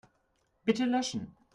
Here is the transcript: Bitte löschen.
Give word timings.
Bitte 0.65 0.85
löschen. 0.85 1.35